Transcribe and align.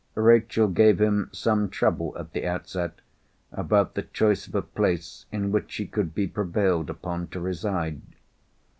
Rachel 0.15 0.67
gave 0.67 0.99
him 0.99 1.29
some 1.31 1.69
trouble 1.69 2.17
at 2.17 2.33
the 2.33 2.43
outset, 2.47 3.01
about 3.51 3.93
the 3.93 4.01
choice 4.01 4.47
of 4.47 4.55
a 4.55 4.63
place 4.63 5.27
in 5.31 5.51
which 5.51 5.69
she 5.73 5.85
could 5.85 6.15
be 6.15 6.25
prevailed 6.25 6.89
upon 6.89 7.27
to 7.27 7.39
reside. 7.39 8.01